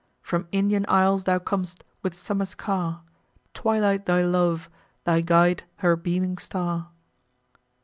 [0.23, 3.03] From Indian isles thou com'st, with Summer's car,
[3.53, 6.87] Twilight thy love—thy guide her beaming star!